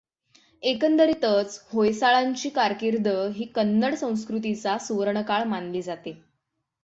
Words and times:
एकंदरीतच 0.63 1.59
होयसाळांची 1.73 2.49
कारकिर्द 2.49 3.07
ही 3.35 3.45
कन्नड 3.45 3.95
संस्कृतीचा 3.95 4.77
सुवर्णकाळ 4.77 5.43
मानली 5.43 5.81
जाते. 5.81 6.21